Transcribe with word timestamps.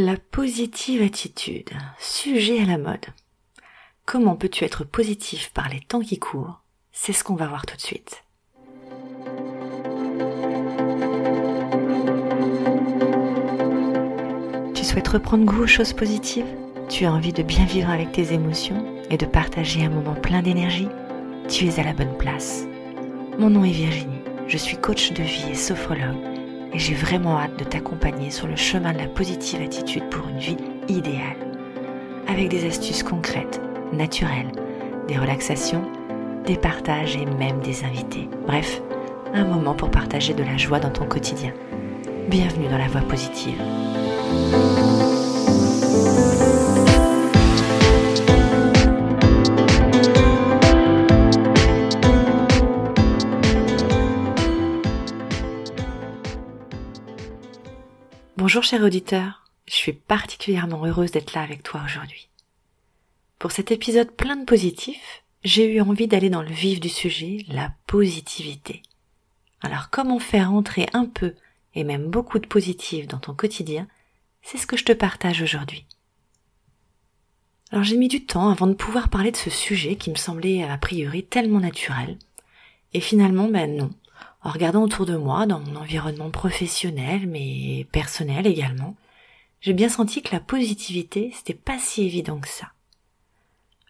La 0.00 0.16
positive 0.16 1.02
attitude, 1.02 1.70
sujet 1.98 2.62
à 2.62 2.66
la 2.66 2.78
mode. 2.78 3.04
Comment 4.06 4.36
peux-tu 4.36 4.62
être 4.62 4.84
positif 4.84 5.50
par 5.52 5.68
les 5.68 5.80
temps 5.80 5.98
qui 5.98 6.20
courent? 6.20 6.60
C'est 6.92 7.12
ce 7.12 7.24
qu'on 7.24 7.34
va 7.34 7.48
voir 7.48 7.66
tout 7.66 7.74
de 7.74 7.80
suite. 7.80 8.22
Tu 14.72 14.84
souhaites 14.84 15.08
reprendre 15.08 15.44
goût 15.44 15.64
aux 15.64 15.66
choses 15.66 15.92
positives? 15.92 16.46
Tu 16.88 17.04
as 17.04 17.12
envie 17.12 17.32
de 17.32 17.42
bien 17.42 17.64
vivre 17.64 17.90
avec 17.90 18.12
tes 18.12 18.32
émotions 18.32 19.02
et 19.10 19.16
de 19.16 19.26
partager 19.26 19.84
un 19.84 19.90
moment 19.90 20.14
plein 20.14 20.42
d'énergie? 20.42 20.88
Tu 21.48 21.66
es 21.66 21.80
à 21.80 21.82
la 21.82 21.92
bonne 21.92 22.16
place. 22.16 22.66
Mon 23.36 23.50
nom 23.50 23.64
est 23.64 23.72
Virginie, 23.72 24.22
je 24.46 24.58
suis 24.58 24.76
coach 24.76 25.12
de 25.12 25.24
vie 25.24 25.50
et 25.50 25.56
sophrologue 25.56 26.37
et 26.72 26.78
j'ai 26.78 26.94
vraiment 26.94 27.38
hâte 27.38 27.58
de 27.58 27.64
t'accompagner 27.64 28.30
sur 28.30 28.46
le 28.46 28.56
chemin 28.56 28.92
de 28.92 28.98
la 28.98 29.06
positive 29.06 29.62
attitude 29.62 30.08
pour 30.10 30.28
une 30.28 30.38
vie 30.38 30.56
idéale. 30.88 31.36
Avec 32.28 32.48
des 32.48 32.66
astuces 32.66 33.02
concrètes, 33.02 33.60
naturelles, 33.92 34.52
des 35.06 35.16
relaxations, 35.16 35.82
des 36.46 36.56
partages 36.56 37.16
et 37.16 37.26
même 37.26 37.60
des 37.60 37.84
invités. 37.84 38.28
Bref, 38.46 38.82
un 39.34 39.44
moment 39.44 39.74
pour 39.74 39.90
partager 39.90 40.34
de 40.34 40.42
la 40.42 40.56
joie 40.56 40.80
dans 40.80 40.90
ton 40.90 41.06
quotidien. 41.06 41.52
Bienvenue 42.28 42.68
dans 42.68 42.78
la 42.78 42.88
voie 42.88 43.02
positive. 43.02 43.60
Bonjour 58.40 58.62
cher 58.62 58.84
auditeur, 58.84 59.42
je 59.66 59.74
suis 59.74 59.92
particulièrement 59.92 60.86
heureuse 60.86 61.10
d'être 61.10 61.32
là 61.32 61.40
avec 61.42 61.64
toi 61.64 61.82
aujourd'hui. 61.84 62.28
Pour 63.40 63.50
cet 63.50 63.72
épisode 63.72 64.12
plein 64.12 64.36
de 64.36 64.44
positifs, 64.44 65.24
j'ai 65.42 65.74
eu 65.74 65.80
envie 65.80 66.06
d'aller 66.06 66.30
dans 66.30 66.42
le 66.42 66.52
vif 66.52 66.78
du 66.78 66.88
sujet, 66.88 67.44
la 67.48 67.72
positivité. 67.88 68.82
Alors 69.60 69.90
comment 69.90 70.20
faire 70.20 70.52
entrer 70.52 70.86
un 70.92 71.06
peu 71.06 71.34
et 71.74 71.82
même 71.82 72.06
beaucoup 72.06 72.38
de 72.38 72.46
positif 72.46 73.08
dans 73.08 73.18
ton 73.18 73.34
quotidien, 73.34 73.88
c'est 74.42 74.56
ce 74.58 74.68
que 74.68 74.76
je 74.76 74.84
te 74.84 74.92
partage 74.92 75.42
aujourd'hui. 75.42 75.84
Alors 77.72 77.82
j'ai 77.82 77.96
mis 77.96 78.06
du 78.06 78.24
temps 78.24 78.50
avant 78.50 78.68
de 78.68 78.74
pouvoir 78.74 79.08
parler 79.08 79.32
de 79.32 79.36
ce 79.36 79.50
sujet 79.50 79.96
qui 79.96 80.10
me 80.10 80.16
semblait 80.16 80.62
a 80.62 80.78
priori 80.78 81.24
tellement 81.24 81.58
naturel. 81.58 82.16
Et 82.94 83.00
finalement, 83.00 83.48
ben 83.48 83.76
non, 83.76 83.90
en 84.48 84.50
regardant 84.50 84.82
autour 84.82 85.04
de 85.04 85.16
moi, 85.16 85.44
dans 85.44 85.60
mon 85.60 85.76
environnement 85.76 86.30
professionnel, 86.30 87.26
mais 87.26 87.86
personnel 87.92 88.46
également, 88.46 88.96
j'ai 89.60 89.74
bien 89.74 89.90
senti 89.90 90.22
que 90.22 90.32
la 90.32 90.40
positivité, 90.40 91.30
c'était 91.34 91.52
pas 91.52 91.78
si 91.78 92.02
évident 92.02 92.40
que 92.40 92.48
ça. 92.48 92.72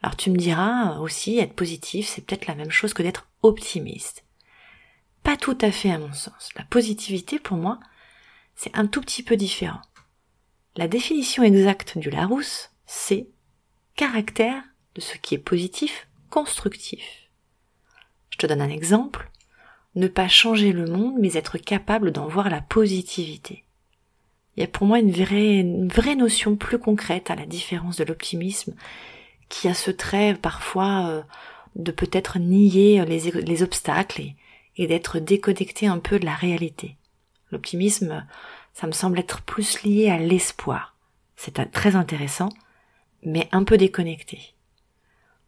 Alors 0.03 0.17
tu 0.17 0.33
me 0.33 0.36
diras 0.36 0.98
aussi, 0.98 1.39
être 1.39 1.55
positif, 1.55 2.09
c'est 2.09 2.27
peut-être 2.27 2.48
la 2.48 2.56
même 2.56 2.73
chose 2.73 2.92
que 2.92 3.05
d'être 3.05 3.29
optimiste. 3.42 4.25
Pas 5.23 5.36
tout 5.36 5.56
à 5.61 5.70
fait 5.70 5.92
à 5.92 5.98
mon 5.98 6.12
sens. 6.12 6.48
La 6.56 6.64
positivité, 6.64 7.39
pour 7.39 7.56
moi, 7.56 7.79
c'est 8.56 8.77
un 8.77 8.89
tout 8.89 9.01
petit 9.01 9.23
peu 9.23 9.36
différent. 9.36 9.83
La 10.75 10.89
définition 10.89 11.45
exacte 11.45 11.98
du 11.98 12.11
Larousse, 12.11 12.70
c'est 12.84 13.29
caractère 13.95 14.64
de 14.97 15.01
ce 15.01 15.17
qui 15.19 15.36
est 15.36 15.39
positif, 15.39 16.09
constructif. 16.31 17.29
Je 18.31 18.39
te 18.39 18.47
donne 18.48 18.61
un 18.61 18.70
exemple 18.70 19.31
ne 19.99 20.09
pas 20.09 20.29
changer 20.29 20.73
le 20.73 20.87
monde, 20.87 21.17
mais 21.19 21.35
être 21.35 21.59
capable 21.59 22.11
d'en 22.13 22.27
voir 22.27 22.49
la 22.49 22.61
positivité. 22.61 23.65
Il 24.57 24.61
y 24.61 24.65
a 24.65 24.69
pour 24.69 24.87
moi 24.87 24.99
une 24.99 25.13
vraie, 25.13 26.17
notion 26.17 26.57
plus 26.57 26.79
concrète 26.79 27.31
à 27.31 27.37
la 27.37 27.47
différence 27.47 27.97
de 27.97 28.05
l'optimisme, 28.05 28.75
qui 29.49 29.69
a 29.69 29.75
ce 29.75 29.91
trait 29.91 30.35
parfois 30.35 31.09
euh, 31.09 31.23
de 31.77 31.93
peut-être 31.93 32.39
nier 32.39 33.05
les, 33.05 33.31
les 33.31 33.63
obstacles 33.63 34.20
et, 34.20 34.37
et 34.77 34.87
d'être 34.87 35.19
déconnecté 35.19 35.87
un 35.87 35.98
peu 35.98 36.19
de 36.19 36.25
la 36.25 36.35
réalité. 36.35 36.97
L'optimisme, 37.51 38.27
ça 38.73 38.87
me 38.87 38.92
semble 38.92 39.19
être 39.19 39.42
plus 39.42 39.83
lié 39.83 40.08
à 40.08 40.19
l'espoir. 40.19 40.95
C'est 41.37 41.70
très 41.70 41.97
intéressant, 41.97 42.48
mais 43.25 43.48
un 43.53 43.64
peu 43.64 43.77
déconnecté. 43.77 44.55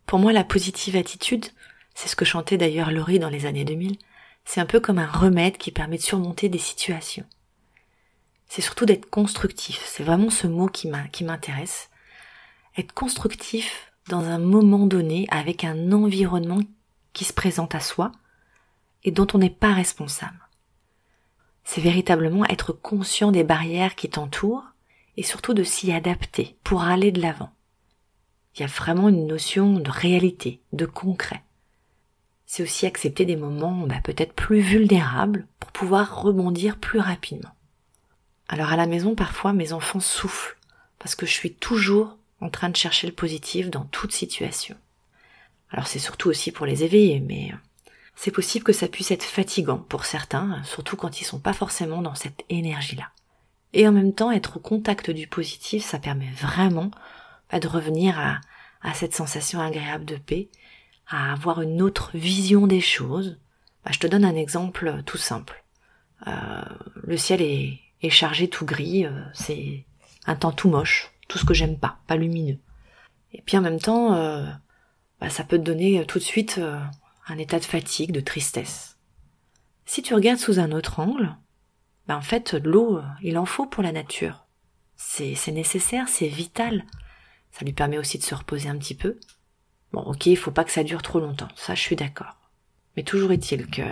Pour 0.06 0.19
moi, 0.19 0.33
la 0.33 0.44
positive 0.44 0.97
attitude, 0.97 1.47
c'est 1.94 2.09
ce 2.09 2.16
que 2.16 2.25
chantait 2.25 2.59
d'ailleurs 2.59 2.91
Laurie 2.91 3.19
dans 3.19 3.28
les 3.28 3.47
années 3.47 3.65
2000, 3.65 3.97
c'est 4.45 4.61
un 4.61 4.67
peu 4.67 4.81
comme 4.81 4.99
un 4.99 5.11
remède 5.11 5.59
qui 5.59 5.71
permet 5.71 5.97
de 5.97 6.03
surmonter 6.03 6.49
des 6.49 6.59
situations. 6.59 7.27
C'est 8.47 8.62
surtout 8.62 8.84
d'être 8.84 9.09
constructif. 9.09 9.81
C'est 9.87 10.03
vraiment 10.03 10.31
ce 10.31 10.49
mot 10.49 10.67
qui 10.67 10.89
m'intéresse. 10.89 11.89
Être 12.77 12.93
constructif 12.93 13.93
dans 14.09 14.25
un 14.25 14.39
moment 14.39 14.87
donné 14.87 15.27
avec 15.31 15.62
un 15.62 15.93
environnement 15.93 16.61
qui 17.12 17.25
se 17.25 17.33
présente 17.33 17.75
à 17.75 17.81
soi 17.81 18.11
et 19.05 19.12
dont 19.12 19.27
on 19.34 19.39
n'est 19.39 19.51
pas 19.51 19.73
responsable. 19.73 20.49
C'est 21.62 21.81
véritablement 21.81 22.45
être 22.47 22.72
conscient 22.72 23.31
des 23.31 23.45
barrières 23.45 23.95
qui 23.95 24.11
t'entourent 24.11 24.65
et 25.17 25.22
surtout 25.22 25.55
de 25.55 25.62
s'y 25.62 25.93
adapter 25.93 26.57
pour 26.65 26.83
aller 26.83 27.12
de 27.12 27.21
l'avant. 27.21 27.53
Il 28.55 28.61
y 28.62 28.65
a 28.65 28.67
vraiment 28.67 29.09
une 29.09 29.28
notion 29.28 29.78
de 29.78 29.91
réalité, 29.91 30.61
de 30.72 30.87
concret 30.87 31.45
c'est 32.53 32.65
aussi 32.65 32.84
accepter 32.84 33.25
des 33.27 33.37
moments 33.37 33.87
bah, 33.87 34.00
peut-être 34.03 34.33
plus 34.33 34.59
vulnérables 34.59 35.47
pour 35.61 35.71
pouvoir 35.71 36.21
rebondir 36.21 36.78
plus 36.78 36.99
rapidement. 36.99 37.55
Alors 38.49 38.72
à 38.72 38.77
la 38.77 38.88
maison, 38.88 39.15
parfois, 39.15 39.53
mes 39.53 39.72
enfants 39.72 40.00
soufflent 40.00 40.59
parce 40.99 41.15
que 41.15 41.27
je 41.27 41.33
suis 41.33 41.55
toujours 41.55 42.16
en 42.41 42.50
train 42.50 42.69
de 42.69 42.75
chercher 42.75 43.06
le 43.06 43.12
positif 43.12 43.71
dans 43.71 43.84
toute 43.84 44.10
situation. 44.10 44.75
Alors 45.71 45.87
c'est 45.87 46.00
surtout 46.00 46.28
aussi 46.28 46.50
pour 46.50 46.66
les 46.66 46.83
éveiller, 46.83 47.21
mais 47.21 47.55
c'est 48.16 48.33
possible 48.33 48.65
que 48.65 48.72
ça 48.72 48.89
puisse 48.89 49.12
être 49.12 49.22
fatigant 49.22 49.78
pour 49.78 50.05
certains, 50.05 50.60
surtout 50.65 50.97
quand 50.97 51.21
ils 51.21 51.25
sont 51.25 51.39
pas 51.39 51.53
forcément 51.53 52.03
dans 52.03 52.16
cette 52.16 52.43
énergie-là. 52.49 53.10
Et 53.75 53.87
en 53.87 53.93
même 53.93 54.12
temps, 54.12 54.33
être 54.33 54.56
au 54.56 54.60
contact 54.60 55.12
du 55.12 55.28
positif, 55.28 55.84
ça 55.84 56.00
permet 56.00 56.33
vraiment 56.33 56.91
de 57.53 57.69
revenir 57.69 58.19
à 58.83 58.94
cette 58.94 59.15
sensation 59.15 59.60
agréable 59.60 60.05
de 60.05 60.16
paix 60.16 60.49
à 61.10 61.32
avoir 61.32 61.60
une 61.60 61.82
autre 61.82 62.10
vision 62.15 62.66
des 62.66 62.81
choses. 62.81 63.38
Bah, 63.84 63.91
je 63.93 63.98
te 63.98 64.06
donne 64.06 64.25
un 64.25 64.37
exemple 64.37 65.03
tout 65.04 65.19
simple. 65.19 65.65
Euh, 66.26 66.62
le 67.03 67.16
ciel 67.16 67.43
est, 67.43 67.81
chargé 68.10 68.48
tout 68.48 68.65
gris, 68.65 69.04
euh, 69.04 69.22
c'est 69.34 69.84
un 70.26 70.37
temps 70.37 70.53
tout 70.53 70.71
moche, 70.71 71.10
tout 71.28 71.38
ce 71.38 71.44
que 71.44 71.54
j'aime 71.54 71.78
pas, 71.78 71.98
pas 72.06 72.16
lumineux. 72.16 72.59
Et 73.32 73.43
puis 73.43 73.56
en 73.56 73.60
même 73.60 73.81
temps, 73.81 74.15
euh, 74.15 74.47
bah, 75.21 75.31
ça 75.31 75.44
peut 75.44 75.59
te 75.59 75.65
donner 75.65 76.04
tout 76.06 76.19
de 76.19 76.25
suite 76.25 76.60
un 77.27 77.38
état 77.38 77.59
de 77.59 77.65
fatigue, 77.65 78.12
de 78.12 78.21
tristesse. 78.21 78.98
Si 79.87 80.03
tu 80.03 80.15
regardes 80.15 80.38
sous 80.38 80.60
un 80.60 80.72
autre 80.72 81.00
angle, 81.00 81.37
bah, 82.06 82.16
en 82.16 82.22
fait 82.22 82.54
l'eau, 82.54 83.00
il 83.22 83.37
en 83.37 83.47
faut 83.47 83.66
pour 83.66 83.82
la 83.82 83.92
nature. 83.92 84.47
C'est 84.97 85.48
nécessaire, 85.48 86.09
c'est 86.09 86.28
vital. 86.28 86.84
Ça 87.53 87.65
lui 87.65 87.72
permet 87.72 87.98
aussi 87.98 88.19
de 88.19 88.22
se 88.22 88.34
reposer 88.34 88.69
un 88.69 88.77
petit 88.77 88.94
peu. 88.94 89.19
Bon, 89.93 90.03
ok, 90.03 90.27
il 90.27 90.37
faut 90.37 90.51
pas 90.51 90.65
que 90.65 90.71
ça 90.71 90.84
dure 90.84 91.03
trop 91.03 91.21
longtemps, 91.21 91.49
ça 91.56 91.75
je 91.75 91.81
suis 91.81 91.97
d'accord. 91.97 92.37
Mais 92.97 93.03
toujours 93.03 93.33
est-il 93.33 93.67
que 93.67 93.83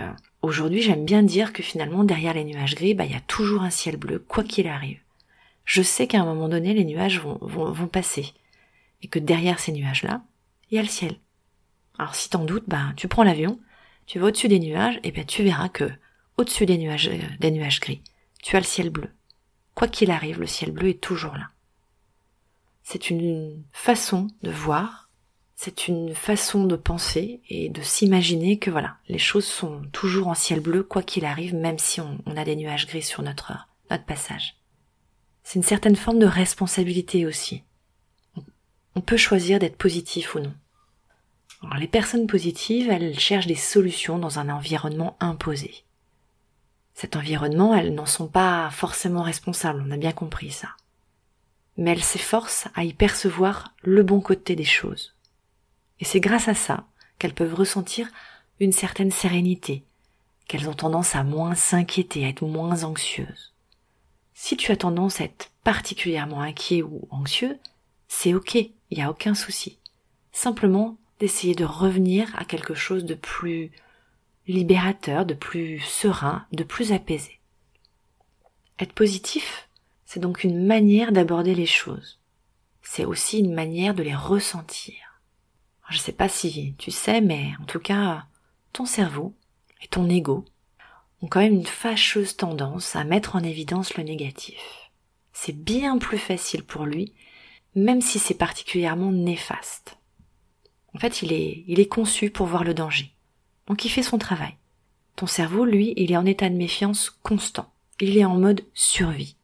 aujourd'hui 0.41 0.81
j'aime 0.81 1.05
bien 1.05 1.23
dire 1.23 1.53
que 1.53 1.63
finalement 1.63 2.03
derrière 2.03 2.33
les 2.33 2.43
nuages 2.43 2.75
gris, 2.75 2.93
bah 2.93 3.05
il 3.05 3.11
y 3.11 3.15
a 3.15 3.21
toujours 3.21 3.61
un 3.61 3.69
ciel 3.69 3.97
bleu, 3.97 4.19
quoi 4.19 4.43
qu'il 4.43 4.67
arrive. 4.67 4.99
Je 5.65 5.81
sais 5.81 6.07
qu'à 6.07 6.21
un 6.21 6.25
moment 6.25 6.49
donné 6.49 6.73
les 6.73 6.85
nuages 6.85 7.19
vont, 7.19 7.37
vont, 7.41 7.71
vont 7.71 7.87
passer 7.87 8.33
et 9.01 9.07
que 9.07 9.19
derrière 9.19 9.59
ces 9.59 9.71
nuages-là, 9.71 10.21
il 10.69 10.75
y 10.75 10.79
a 10.79 10.83
le 10.83 10.87
ciel. 10.87 11.17
Alors 11.97 12.15
si 12.15 12.29
t'en 12.29 12.45
doutes, 12.45 12.67
bah 12.67 12.93
tu 12.95 13.07
prends 13.07 13.23
l'avion, 13.23 13.59
tu 14.05 14.19
vas 14.19 14.27
au-dessus 14.27 14.47
des 14.47 14.59
nuages 14.59 14.99
et 15.03 15.11
bien 15.11 15.23
tu 15.23 15.43
verras 15.43 15.69
que 15.69 15.89
au-dessus 16.37 16.65
des 16.65 16.77
nuages, 16.77 17.09
euh, 17.09 17.19
des 17.39 17.51
nuages 17.51 17.81
gris, 17.81 18.01
tu 18.41 18.55
as 18.55 18.59
le 18.59 18.65
ciel 18.65 18.89
bleu. 18.89 19.09
Quoi 19.75 19.87
qu'il 19.87 20.11
arrive, 20.11 20.39
le 20.39 20.47
ciel 20.47 20.71
bleu 20.71 20.89
est 20.89 21.01
toujours 21.01 21.35
là. 21.35 21.49
C'est 22.81 23.09
une 23.09 23.63
façon 23.71 24.27
de 24.41 24.49
voir 24.49 25.08
c'est 25.61 25.89
une 25.89 26.15
façon 26.15 26.63
de 26.63 26.77
penser 26.77 27.41
et 27.49 27.67
de 27.67 27.81
s'imaginer 27.81 28.59
que 28.59 28.71
voilà, 28.71 28.95
les 29.09 29.17
choses 29.17 29.45
sont 29.45 29.81
toujours 29.91 30.29
en 30.29 30.33
ciel 30.33 30.61
bleu 30.61 30.83
quoi 30.83 31.03
qu'il 31.03 31.25
arrive, 31.25 31.53
même 31.53 31.77
si 31.77 31.99
on, 31.99 32.17
a 32.37 32.45
des 32.45 32.55
nuages 32.55 32.87
gris 32.87 33.01
sur 33.01 33.23
notre, 33.23 33.67
notre 33.91 34.05
passage. 34.05 34.55
C'est 35.43 35.59
une 35.59 35.63
certaine 35.63 35.97
forme 35.97 36.19
de 36.19 36.25
responsabilité 36.25 37.25
aussi. 37.25 37.63
On 38.95 39.01
peut 39.01 39.17
choisir 39.17 39.59
d'être 39.59 39.75
positif 39.75 40.33
ou 40.33 40.39
non. 40.39 40.53
Les 41.77 41.89
personnes 41.89 42.27
positives, 42.27 42.89
elles 42.89 43.19
cherchent 43.19 43.47
des 43.47 43.55
solutions 43.55 44.17
dans 44.17 44.39
un 44.39 44.47
environnement 44.47 45.17
imposé. 45.19 45.83
Cet 46.93 47.17
environnement, 47.17 47.75
elles 47.75 47.93
n'en 47.93 48.05
sont 48.05 48.29
pas 48.29 48.69
forcément 48.71 49.23
responsables, 49.23 49.83
on 49.85 49.91
a 49.91 49.97
bien 49.97 50.13
compris 50.13 50.51
ça. 50.51 50.69
Mais 51.75 51.91
elles 51.91 52.03
s'efforcent 52.03 52.69
à 52.75 52.85
y 52.85 52.93
percevoir 52.93 53.73
le 53.83 54.03
bon 54.03 54.21
côté 54.21 54.55
des 54.55 54.63
choses. 54.63 55.18
Et 55.99 56.05
c'est 56.05 56.19
grâce 56.19 56.47
à 56.47 56.53
ça 56.53 56.85
qu'elles 57.17 57.33
peuvent 57.33 57.53
ressentir 57.53 58.07
une 58.59 58.71
certaine 58.71 59.11
sérénité, 59.11 59.83
qu'elles 60.47 60.69
ont 60.69 60.73
tendance 60.73 61.15
à 61.15 61.23
moins 61.23 61.55
s'inquiéter, 61.55 62.25
à 62.25 62.29
être 62.29 62.45
moins 62.45 62.83
anxieuses. 62.83 63.53
Si 64.33 64.55
tu 64.55 64.71
as 64.71 64.77
tendance 64.77 65.19
à 65.19 65.25
être 65.25 65.51
particulièrement 65.63 66.41
inquiet 66.41 66.81
ou 66.81 67.07
anxieux, 67.11 67.59
c'est 68.07 68.33
ok, 68.33 68.55
il 68.55 68.97
n'y 68.97 69.01
a 69.01 69.09
aucun 69.09 69.35
souci. 69.35 69.77
Simplement 70.31 70.97
d'essayer 71.19 71.55
de 71.55 71.65
revenir 71.65 72.33
à 72.37 72.45
quelque 72.45 72.73
chose 72.73 73.03
de 73.03 73.15
plus 73.15 73.71
libérateur, 74.47 75.25
de 75.25 75.33
plus 75.33 75.79
serein, 75.79 76.45
de 76.51 76.63
plus 76.63 76.91
apaisé. 76.91 77.39
Être 78.79 78.93
positif, 78.93 79.67
c'est 80.05 80.19
donc 80.19 80.43
une 80.43 80.65
manière 80.65 81.11
d'aborder 81.11 81.53
les 81.53 81.65
choses. 81.65 82.19
C'est 82.81 83.05
aussi 83.05 83.39
une 83.39 83.53
manière 83.53 83.93
de 83.93 84.03
les 84.03 84.15
ressentir. 84.15 85.08
Je 85.89 85.97
ne 85.97 86.01
sais 86.01 86.11
pas 86.11 86.29
si 86.29 86.75
tu 86.77 86.91
sais, 86.91 87.19
mais 87.19 87.53
en 87.61 87.65
tout 87.65 87.79
cas, 87.79 88.25
ton 88.73 88.85
cerveau 88.85 89.33
et 89.81 89.87
ton 89.87 90.07
ego 90.07 90.45
ont 91.21 91.27
quand 91.27 91.39
même 91.39 91.55
une 91.55 91.65
fâcheuse 91.65 92.37
tendance 92.37 92.95
à 92.95 93.03
mettre 93.03 93.35
en 93.35 93.43
évidence 93.43 93.97
le 93.97 94.03
négatif. 94.03 94.91
C'est 95.33 95.57
bien 95.57 95.97
plus 95.97 96.17
facile 96.17 96.63
pour 96.63 96.85
lui, 96.85 97.13
même 97.75 98.01
si 98.01 98.19
c'est 98.19 98.35
particulièrement 98.35 99.11
néfaste. 99.11 99.97
En 100.93 100.99
fait, 100.99 101.21
il 101.21 101.33
est, 101.33 101.63
il 101.67 101.79
est 101.79 101.87
conçu 101.87 102.29
pour 102.29 102.45
voir 102.45 102.63
le 102.63 102.73
danger. 102.73 103.11
Donc 103.67 103.85
il 103.85 103.89
fait 103.89 104.03
son 104.03 104.17
travail. 104.17 104.55
Ton 105.15 105.27
cerveau, 105.27 105.65
lui, 105.65 105.93
il 105.97 106.11
est 106.11 106.17
en 106.17 106.25
état 106.25 106.49
de 106.49 106.55
méfiance 106.55 107.09
constant. 107.09 107.71
Il 107.99 108.17
est 108.17 108.25
en 108.25 108.37
mode 108.37 108.63
survie. 108.73 109.35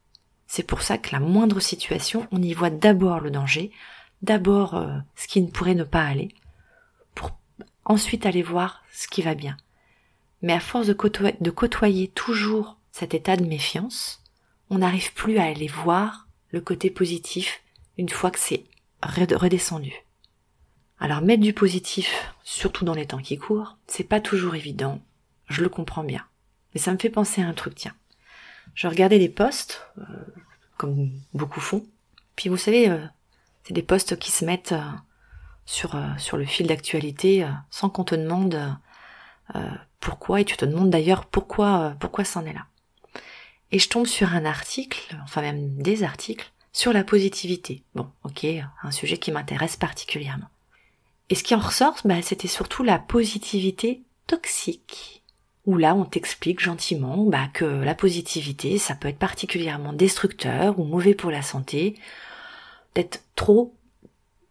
C'est 0.46 0.66
pour 0.66 0.82
ça 0.82 0.96
que 0.96 1.12
la 1.12 1.20
moindre 1.20 1.60
situation, 1.60 2.26
on 2.30 2.40
y 2.40 2.52
voit 2.54 2.70
d'abord 2.70 3.20
le 3.20 3.30
danger, 3.30 3.72
d'abord 4.22 4.74
euh, 4.74 4.98
ce 5.14 5.28
qui 5.28 5.40
ne 5.40 5.50
pourrait 5.50 5.74
ne 5.74 5.84
pas 5.84 6.04
aller, 6.04 6.34
pour 7.14 7.38
ensuite 7.84 8.26
aller 8.26 8.42
voir 8.42 8.82
ce 8.92 9.08
qui 9.08 9.22
va 9.22 9.34
bien. 9.34 9.56
Mais 10.42 10.52
à 10.52 10.60
force 10.60 10.86
de 10.86 11.50
côtoyer, 11.50 12.08
toujours 12.08 12.78
cet 12.92 13.14
état 13.14 13.36
de 13.36 13.44
méfiance, 13.44 14.22
on 14.70 14.78
n'arrive 14.78 15.12
plus 15.14 15.38
à 15.38 15.44
aller 15.44 15.68
voir 15.68 16.26
le 16.50 16.60
côté 16.60 16.90
positif 16.90 17.62
une 17.98 18.08
fois 18.08 18.30
que 18.30 18.38
c'est 18.38 18.64
redescendu. 19.02 19.92
Alors 20.98 21.20
mettre 21.20 21.42
du 21.42 21.52
positif, 21.52 22.34
surtout 22.42 22.84
dans 22.84 22.94
les 22.94 23.06
temps 23.06 23.18
qui 23.18 23.36
courent, 23.38 23.76
c'est 23.86 24.04
pas 24.04 24.20
toujours 24.20 24.54
évident, 24.54 25.00
je 25.48 25.62
le 25.62 25.68
comprends 25.68 26.04
bien. 26.04 26.24
Mais 26.74 26.80
ça 26.80 26.92
me 26.92 26.98
fait 26.98 27.10
penser 27.10 27.42
à 27.42 27.46
un 27.46 27.52
truc, 27.52 27.74
tiens. 27.74 27.94
Je 28.74 28.88
regardais 28.88 29.18
des 29.18 29.28
posts, 29.28 29.86
euh, 29.98 30.02
comme 30.76 31.10
beaucoup 31.34 31.60
font, 31.60 31.86
puis 32.34 32.48
vous 32.48 32.56
savez, 32.56 32.88
euh, 32.88 33.04
c'est 33.66 33.74
des 33.74 33.82
posts 33.82 34.18
qui 34.18 34.30
se 34.30 34.44
mettent 34.44 34.72
euh, 34.72 34.90
sur, 35.64 35.98
sur 36.18 36.36
le 36.36 36.44
fil 36.44 36.66
d'actualité 36.66 37.46
sans 37.70 37.88
qu'on 37.88 38.04
te 38.04 38.14
demande 38.14 38.76
pourquoi, 39.98 40.40
et 40.40 40.44
tu 40.44 40.56
te 40.56 40.64
demandes 40.64 40.90
d'ailleurs 40.90 41.24
pourquoi, 41.24 41.96
pourquoi 41.98 42.24
c'en 42.24 42.44
est 42.44 42.52
là. 42.52 42.66
Et 43.72 43.80
je 43.80 43.88
tombe 43.88 44.06
sur 44.06 44.32
un 44.32 44.44
article, 44.44 45.16
enfin 45.24 45.40
même 45.40 45.76
des 45.76 46.04
articles, 46.04 46.52
sur 46.72 46.92
la 46.92 47.04
positivité. 47.04 47.82
Bon, 47.94 48.08
ok, 48.22 48.46
un 48.82 48.90
sujet 48.90 49.18
qui 49.18 49.32
m'intéresse 49.32 49.76
particulièrement. 49.76 50.48
Et 51.30 51.34
ce 51.34 51.42
qui 51.42 51.54
en 51.54 51.58
ressort, 51.58 51.96
bah, 52.04 52.22
c'était 52.22 52.48
surtout 52.48 52.84
la 52.84 52.98
positivité 52.98 54.02
toxique. 54.26 55.22
Où 55.64 55.76
là, 55.76 55.96
on 55.96 56.04
t'explique 56.04 56.60
gentiment 56.60 57.24
bah, 57.24 57.48
que 57.52 57.64
la 57.64 57.96
positivité, 57.96 58.78
ça 58.78 58.94
peut 58.94 59.08
être 59.08 59.18
particulièrement 59.18 59.92
destructeur 59.92 60.78
ou 60.78 60.84
mauvais 60.84 61.14
pour 61.14 61.32
la 61.32 61.42
santé, 61.42 61.96
d'être 62.96 63.22
trop 63.36 63.74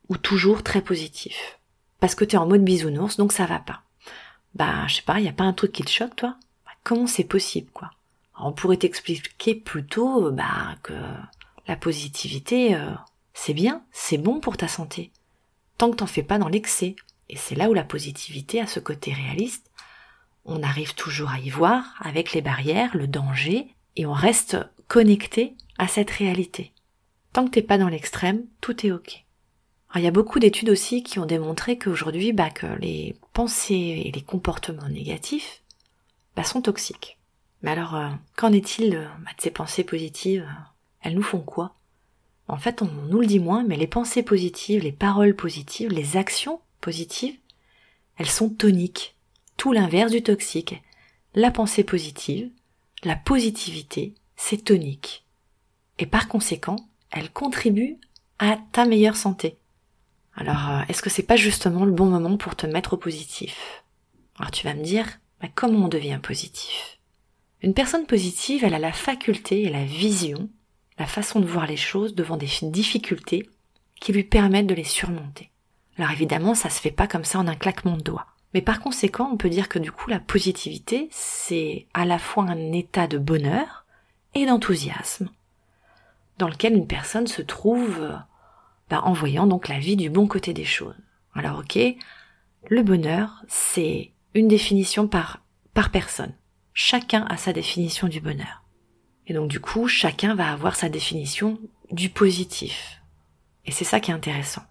ou 0.08 0.18
toujours 0.18 0.64
très 0.64 0.82
positif. 0.82 1.60
Parce 2.00 2.16
que 2.16 2.24
t'es 2.24 2.38
en 2.38 2.48
mode 2.48 2.64
bisounours, 2.64 3.18
donc 3.18 3.34
ça 3.34 3.46
va 3.46 3.60
pas. 3.60 3.82
Bah, 4.54 4.88
je 4.88 4.96
sais 4.96 5.02
pas, 5.02 5.20
y 5.20 5.28
a 5.28 5.34
pas 5.34 5.44
un 5.44 5.54
truc 5.54 5.72
qui 5.72 5.84
te 5.84 5.90
choque, 5.90 6.16
toi? 6.16 6.38
Bah, 6.66 6.72
Comment 6.84 7.08
c'est 7.08 7.24
possible, 7.24 7.70
quoi? 7.74 7.92
On 8.38 8.52
pourrait 8.52 8.78
t'expliquer 8.78 9.56
plutôt, 9.56 10.32
bah, 10.32 10.76
que 10.84 10.94
la 11.68 11.76
positivité, 11.76 12.76
euh, 12.76 12.92
c'est 13.34 13.54
bien, 13.54 13.82
c'est 13.92 14.18
bon 14.20 14.40
pour 14.40 14.58
ta 14.58 14.68
santé. 14.68 15.12
Tant 15.78 15.90
que 15.90 15.98
t'en 15.98 16.06
fais 16.06 16.24
pas 16.24 16.38
dans 16.38 16.48
l'excès. 16.48 16.96
Et 17.28 17.38
c'est 17.38 17.56
là 17.56 17.70
où 17.70 17.74
la 17.74 17.84
positivité 17.84 18.62
a 18.62 18.68
ce 18.68 18.80
côté 18.80 19.12
réaliste. 19.12 19.72
On 20.46 20.62
arrive 20.62 20.94
toujours 20.94 21.32
à 21.32 21.40
y 21.40 21.50
voir 21.50 21.96
avec 22.00 22.34
les 22.34 22.42
barrières, 22.42 22.96
le 22.96 23.08
danger, 23.08 23.74
et 23.96 24.06
on 24.06 24.14
reste 24.14 24.58
connecté 24.88 25.56
à 25.80 25.88
cette 25.88 26.12
réalité. 26.12 26.72
Tant 27.36 27.44
que 27.44 27.52
t'es 27.52 27.62
pas 27.62 27.78
dans 27.78 27.90
l'extrême, 27.90 28.46
tout 28.62 28.86
est 28.86 28.94
ok. 28.94 29.26
il 29.96 30.02
y 30.02 30.08
a 30.08 30.12
beaucoup 30.12 30.40
d'études 30.40 30.70
aussi 30.70 31.04
qui 31.04 31.20
ont 31.20 31.26
démontré 31.26 31.78
qu'aujourd'hui, 31.78 32.32
bah, 32.32 32.48
les 32.80 33.14
pensées 33.34 34.04
et 34.06 34.12
les 34.14 34.22
comportements 34.22 34.88
négatifs 34.88 35.62
bah, 36.38 36.46
sont 36.46 36.62
toxiques. 36.62 37.18
Mais 37.62 37.72
alors, 37.72 37.94
euh, 37.94 38.08
qu'en 38.38 38.54
est-il 38.54 38.92
bah, 38.92 39.32
de 39.38 39.42
ces 39.42 39.52
pensées 39.52 39.84
positives? 39.84 40.48
Elles 41.02 41.14
nous 41.14 41.22
font 41.22 41.42
quoi? 41.42 41.76
En 42.48 42.56
fait, 42.56 42.82
on 42.82 42.90
nous 43.10 43.20
le 43.20 43.28
dit 43.28 43.40
moins, 43.40 43.66
mais 43.66 43.76
les 43.76 43.86
pensées 43.86 44.24
positives, 44.24 44.82
les 44.82 44.94
paroles 44.94 45.36
positives, 45.36 45.90
les 45.90 46.16
actions 46.16 46.62
positives, 46.80 47.38
elles 48.16 48.30
sont 48.30 48.48
toniques. 48.48 49.18
Tout 49.58 49.74
l'inverse 49.74 50.14
du 50.14 50.24
toxique. 50.24 50.82
La 51.34 51.52
pensée 51.52 51.84
positive, 51.84 52.50
la 53.04 53.18
positivité, 53.18 54.14
c'est 54.38 54.64
tonique. 54.64 55.26
Et 56.00 56.06
par 56.06 56.30
conséquent, 56.30 56.78
elle 57.16 57.32
contribue 57.32 57.98
à 58.38 58.60
ta 58.72 58.86
meilleure 58.86 59.16
santé. 59.16 59.58
Alors, 60.36 60.70
euh, 60.70 60.82
est-ce 60.90 61.02
que 61.02 61.10
c'est 61.10 61.24
pas 61.24 61.38
justement 61.38 61.86
le 61.86 61.92
bon 61.92 62.06
moment 62.06 62.38
pour 62.38 62.56
te 62.56 62.68
mettre 62.68 62.94
au 62.94 62.98
positif? 62.98 63.84
Alors 64.38 64.52
tu 64.52 64.68
vas 64.68 64.74
me 64.74 64.84
dire, 64.84 65.08
bah, 65.42 65.48
comment 65.56 65.86
on 65.86 65.88
devient 65.88 66.20
positif? 66.22 67.00
Une 67.64 67.74
personne 67.74 68.06
positive, 68.06 68.64
elle 68.64 68.74
a 68.74 68.80
la 68.80 68.92
faculté 68.92 69.64
et 69.64 69.70
la 69.70 69.86
vision 69.86 70.50
la 70.98 71.06
façon 71.06 71.40
de 71.40 71.46
voir 71.46 71.68
les 71.68 71.78
choses 71.78 72.16
devant 72.16 72.38
des 72.38 72.50
difficultés 72.62 73.50
qui 74.00 74.14
lui 74.14 74.24
permettent 74.24 74.68
de 74.68 74.76
les 74.76 74.84
surmonter. 74.84 75.52
Alors 75.98 76.12
évidemment, 76.12 76.56
ça 76.56 76.70
se 76.70 76.80
fait 76.80 76.92
pas 76.92 77.08
comme 77.08 77.24
ça 77.24 77.40
en 77.40 77.48
un 77.48 77.56
claquement 77.56 77.98
de 77.98 78.02
doigts. 78.02 78.28
Mais 78.54 78.62
par 78.62 78.80
conséquent, 78.80 79.30
on 79.32 79.38
peut 79.38 79.50
dire 79.50 79.68
que 79.68 79.80
du 79.80 79.92
coup, 79.92 80.10
la 80.10 80.20
positivité, 80.20 81.10
c'est 81.12 81.88
à 81.94 82.06
la 82.06 82.20
fois 82.20 82.46
un 82.46 82.72
état 82.72 83.08
de 83.08 83.18
bonheur 83.18 83.86
et 84.34 84.46
d'enthousiasme, 84.46 85.30
dans 86.38 86.48
lequel 86.48 86.74
une 86.74 86.88
personne 86.88 87.28
se 87.28 87.42
trouve 87.42 88.12
bah, 88.90 89.02
en 89.04 89.14
voyant 89.14 89.48
donc 89.48 89.68
la 89.68 89.80
vie 89.80 89.96
du 89.96 90.10
bon 90.10 90.28
côté 90.28 90.54
des 90.54 90.66
choses. 90.66 90.96
Alors 91.34 91.60
ok, 91.60 91.78
le 92.70 92.84
bonheur, 92.84 93.44
c'est 93.48 94.12
une 94.34 94.48
définition 94.48 95.08
par, 95.08 95.42
par 95.74 95.92
personne. 95.92 96.34
Chacun 96.74 97.26
a 97.30 97.38
sa 97.38 97.54
définition 97.54 98.08
du 98.08 98.20
bonheur. 98.20 98.64
Et 99.28 99.34
donc 99.34 99.50
du 99.50 99.60
coup, 99.60 99.88
chacun 99.88 100.36
va 100.36 100.52
avoir 100.52 100.76
sa 100.76 100.90
définition 100.90 101.60
du 101.92 102.10
positif. 102.10 103.02
Et 103.66 103.72
c'est 103.72 103.86
ça 103.86 104.00
qui 104.00 104.12
est 104.12 104.16
intéressant. 104.16 104.64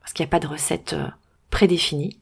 Parce 0.00 0.12
qu'il 0.12 0.24
n'y 0.24 0.28
a 0.28 0.30
pas 0.30 0.40
de 0.40 0.48
recette 0.48 0.92
euh, 0.92 1.08
prédéfinie. 1.50 2.18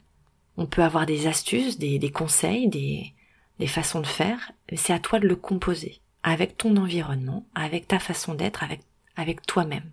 On 0.57 0.65
peut 0.65 0.83
avoir 0.83 1.05
des 1.05 1.27
astuces, 1.27 1.79
des, 1.79 2.11
conseils, 2.11 2.67
des, 2.67 3.13
des 3.59 3.67
façons 3.67 4.01
de 4.01 4.07
faire, 4.07 4.51
mais 4.69 4.77
c'est 4.77 4.93
à 4.93 4.99
toi 4.99 5.19
de 5.19 5.27
le 5.27 5.35
composer. 5.35 6.01
Avec 6.23 6.57
ton 6.57 6.77
environnement, 6.77 7.47
avec 7.55 7.87
ta 7.87 7.97
façon 7.97 8.35
d'être, 8.35 8.63
avec, 8.63 8.81
avec 9.15 9.45
toi-même. 9.45 9.89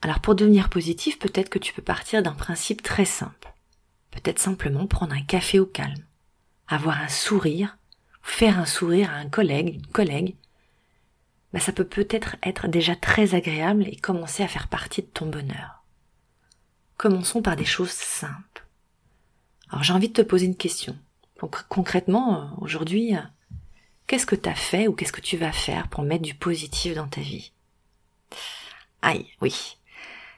Alors 0.00 0.20
pour 0.20 0.34
devenir 0.34 0.68
positif, 0.68 1.18
peut-être 1.18 1.48
que 1.48 1.58
tu 1.58 1.72
peux 1.72 1.82
partir 1.82 2.22
d'un 2.22 2.34
principe 2.34 2.82
très 2.82 3.04
simple. 3.04 3.52
Peut-être 4.10 4.38
simplement 4.38 4.86
prendre 4.86 5.14
un 5.14 5.22
café 5.22 5.58
au 5.58 5.66
calme. 5.66 6.04
Avoir 6.68 7.00
un 7.00 7.08
sourire, 7.08 7.78
faire 8.22 8.58
un 8.58 8.66
sourire 8.66 9.10
à 9.10 9.16
un 9.16 9.28
collègue, 9.28 9.74
une 9.74 9.86
collègue, 9.86 10.36
bah, 11.52 11.60
ça 11.60 11.72
peut 11.72 11.84
peut-être 11.84 12.36
être 12.42 12.68
déjà 12.68 12.94
très 12.94 13.34
agréable 13.34 13.86
et 13.88 13.96
commencer 13.96 14.42
à 14.42 14.48
faire 14.48 14.68
partie 14.68 15.02
de 15.02 15.06
ton 15.06 15.26
bonheur. 15.26 15.82
Commençons 16.96 17.42
par 17.42 17.56
des 17.56 17.64
choses 17.64 17.90
simples. 17.90 18.66
Alors 19.70 19.82
j'ai 19.82 19.92
envie 19.92 20.08
de 20.08 20.14
te 20.14 20.22
poser 20.22 20.46
une 20.46 20.56
question. 20.56 20.96
Donc 21.40 21.56
concrètement, 21.68 22.42
euh, 22.42 22.46
aujourd'hui, 22.58 23.16
euh, 23.16 23.20
qu'est-ce 24.06 24.26
que 24.26 24.36
tu 24.36 24.48
as 24.48 24.54
fait 24.54 24.88
ou 24.88 24.92
qu'est-ce 24.92 25.12
que 25.12 25.20
tu 25.20 25.36
vas 25.36 25.52
faire 25.52 25.88
pour 25.88 26.02
mettre 26.02 26.24
du 26.24 26.34
positif 26.34 26.94
dans 26.94 27.08
ta 27.08 27.20
vie? 27.20 27.52
Aïe, 29.02 29.26
oui. 29.40 29.76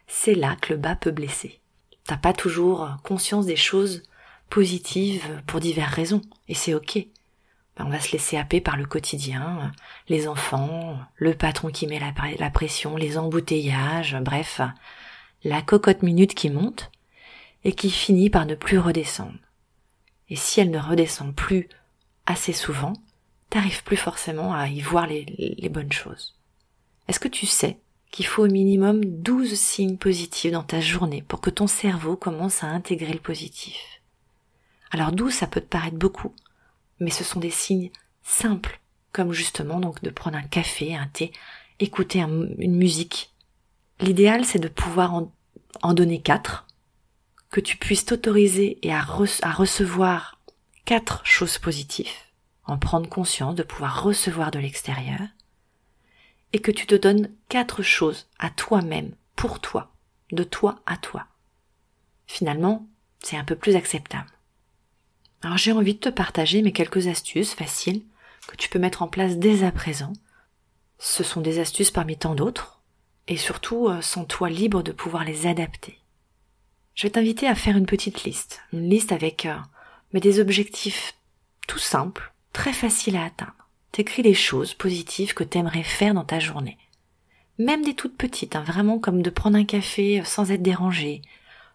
C'est 0.07 0.35
là 0.35 0.57
que 0.61 0.73
le 0.73 0.79
bas 0.79 0.97
peut 0.97 1.11
blesser. 1.11 1.61
T'as 2.05 2.17
pas 2.17 2.33
toujours 2.33 2.97
conscience 3.05 3.47
des 3.47 3.57
choses 3.57 4.03
positives 4.49 5.43
pour 5.47 5.61
diverses 5.61 5.95
raisons, 5.95 6.23
et 6.49 6.55
c'est 6.55 6.75
ok. 6.75 7.07
Ben, 7.77 7.87
on 7.87 7.91
va 7.91 8.01
se 8.01 8.13
laisser 8.13 8.37
happer 8.37 8.61
par 8.61 8.77
le 8.77 8.85
quotidien, 8.85 9.71
les 10.09 10.27
enfants, 10.27 10.99
le 11.15 11.35
patron 11.35 11.69
qui 11.69 11.87
met 11.87 12.01
la, 12.01 12.51
pression, 12.51 12.97
les 12.97 13.17
embouteillages, 13.17 14.17
bref, 14.21 14.61
la 15.45 15.63
cocotte 15.63 16.03
minute 16.03 16.35
qui 16.35 16.51
monte 16.51 16.91
et 17.63 17.73
qui 17.73 17.91
finit 17.91 18.31
par 18.31 18.47
ne 18.47 18.57
plus 18.57 18.79
redescendre. 18.79 19.39
Et 20.29 20.37
si 20.37 20.61
elle 20.61 20.71
ne 20.71 20.79
redescend 20.79 21.35
plus 21.35 21.69
assez 22.27 22.53
souvent, 22.53 22.95
t'arrives 23.51 23.85
plus 23.85 23.97
forcément 23.97 24.53
à 24.53 24.69
y 24.69 24.81
voir 24.81 25.07
les, 25.07 25.25
les 25.59 25.69
bonnes 25.69 25.93
choses. 25.93 26.40
Est-ce 27.11 27.19
que 27.19 27.27
tu 27.27 27.47
sais 27.47 27.77
qu'il 28.13 28.25
faut 28.25 28.45
au 28.45 28.49
minimum 28.49 29.05
12 29.05 29.55
signes 29.55 29.97
positifs 29.97 30.53
dans 30.53 30.63
ta 30.63 30.81
journée 30.81 31.23
pour 31.27 31.41
que 31.41 31.51
ton 31.51 31.67
cerveau 31.67 32.15
commence 32.15 32.63
à 32.63 32.69
intégrer 32.69 33.13
le 33.13 33.19
positif? 33.19 34.01
Alors 34.93 35.11
12, 35.11 35.35
ça 35.35 35.49
peut 35.49 35.61
te 35.61 35.67
paraître 35.67 35.97
beaucoup, 35.97 36.33
mais 37.01 37.11
ce 37.11 37.25
sont 37.25 37.41
des 37.41 37.51
signes 37.51 37.91
simples, 38.23 38.81
comme 39.11 39.33
justement 39.33 39.81
donc 39.81 40.05
de 40.05 40.11
prendre 40.11 40.37
un 40.37 40.45
café, 40.45 40.95
un 40.95 41.09
thé, 41.09 41.33
écouter 41.81 42.21
une 42.21 42.77
musique. 42.77 43.35
L'idéal, 43.99 44.45
c'est 44.45 44.61
de 44.61 44.69
pouvoir 44.69 45.13
en, 45.83 45.95
donner 45.95 46.23
quatre, 46.23 46.69
que 47.51 47.61
tu 47.61 47.77
puisses 47.77 48.05
t'autoriser 48.05 48.79
à, 48.89 49.01
à 49.01 49.51
recevoir 49.51 50.39
quatre 50.85 51.27
choses 51.27 51.59
positives, 51.59 52.07
en 52.67 52.79
prendre 52.79 53.09
conscience, 53.09 53.57
de 53.57 53.65
pouvoir 53.65 54.05
recevoir 54.05 54.53
de 54.53 54.61
l'extérieur, 54.61 55.27
et 56.53 56.61
que 56.61 56.71
tu 56.71 56.87
te 56.87 56.95
donnes 56.95 57.31
quatre 57.49 57.83
choses 57.83 58.29
à 58.39 58.51
toi-même, 58.51 59.15
pour 59.37 59.61
toi, 59.61 59.93
de 60.33 60.43
toi 60.43 60.81
à 60.87 60.97
toi. 60.97 61.27
Finalement, 62.27 62.87
c'est 63.23 63.37
un 63.37 63.45
peu 63.45 63.57
plus 63.57 63.77
acceptable. 63.77 64.31
Alors 65.43 65.57
j'ai 65.57 65.73
envie 65.73 65.95
de 65.95 66.01
te 66.01 66.09
partager 66.09 66.63
mes 66.63 66.73
quelques 66.73 67.07
astuces 67.07 67.55
faciles 67.55 68.03
que 68.47 68.57
tu 68.57 68.69
peux 68.69 68.79
mettre 68.79 69.03
en 69.03 69.09
place 69.09 69.37
dès 69.37 69.65
à 69.65 69.73
présent. 69.73 70.13
Ce 70.99 71.25
sont 71.25 71.41
des 71.41 71.59
astuces 71.61 71.91
parmi 71.91 72.17
tant 72.17 72.35
d'autres, 72.35 72.81
et 73.29 73.37
surtout 73.37 73.89
euh, 73.89 74.03
sont 74.03 74.25
toi 74.25 74.51
libre 74.51 74.83
de 74.83 74.93
pouvoir 74.93 75.25
les 75.25 75.47
adapter. 75.47 75.99
Je 76.95 77.07
vais 77.07 77.11
t'inviter 77.11 77.47
à 77.47 77.55
faire 77.55 77.77
une 77.77 77.87
petite 77.87 78.25
liste, 78.25 78.61
une 78.73 78.91
liste 78.91 79.13
avec 79.13 79.47
euh, 79.47 79.57
mais 80.13 80.21
des 80.21 80.41
objectifs 80.41 81.15
tout 81.67 81.79
simples, 81.79 82.33
très 82.53 82.73
faciles 82.73 83.17
à 83.17 83.25
atteindre. 83.25 83.60
T'écris 83.93 84.23
les 84.23 84.35
choses 84.35 84.75
positives 84.75 85.35
que 85.35 85.45
t'aimerais 85.45 85.83
faire 85.83 86.15
dans 86.15 86.25
ta 86.25 86.39
journée. 86.39 86.79
Même 87.59 87.85
des 87.85 87.95
toutes 87.95 88.17
petites, 88.17 88.57
hein, 88.57 88.63
vraiment 88.63 88.99
comme 88.99 89.21
de 89.21 89.31
prendre 89.31 89.59
un 89.59 89.65
café 89.65 90.23
sans 90.25 90.51
être 90.51 90.63
dérangé, 90.63 91.23